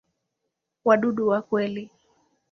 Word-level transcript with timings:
Wadudu 0.85 1.27
wa 1.27 1.41
kweli. 1.41 1.91